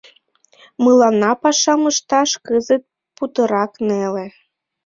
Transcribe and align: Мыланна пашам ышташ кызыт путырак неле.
Мыланна 0.83 1.31
пашам 1.41 1.81
ышташ 1.91 2.31
кызыт 2.45 2.83
путырак 3.15 3.71
неле. 3.87 4.27